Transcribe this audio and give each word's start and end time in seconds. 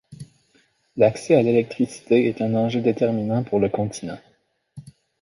L'accès 0.97 1.35
à 1.35 1.43
l'électricité 1.43 2.27
est 2.27 2.41
un 2.41 2.55
enjeu 2.55 2.81
déterminant 2.81 3.43
pour 3.43 3.59
le 3.59 3.69
continent. 3.69 4.17